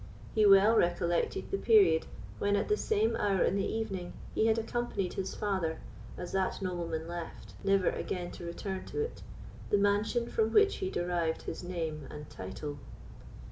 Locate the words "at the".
2.55-2.75